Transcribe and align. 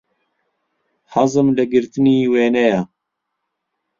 حەزم 1.13 1.47
لە 1.57 1.63
گرتنی 1.73 2.29
وێنەیە. 2.31 2.81